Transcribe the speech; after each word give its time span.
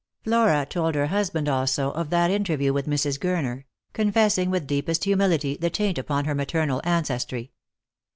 Flora 0.23 0.65
told 0.67 0.95
her 0.95 1.05
husband 1.05 1.47
also 1.47 1.91
of 1.91 2.09
that 2.09 2.31
interview 2.31 2.73
with 2.73 2.87
Mrs. 2.87 3.19
Gurner; 3.19 3.65
confessing 3.93 4.49
with 4.49 4.65
deepest 4.65 5.03
humility 5.03 5.55
the 5.55 5.69
taint 5.69 5.99
upon 5.99 6.25
her 6.25 6.33
maternal 6.33 6.81
ancestry. 6.83 7.51